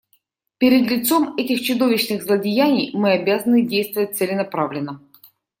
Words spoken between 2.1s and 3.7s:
злодеяний мы обязаны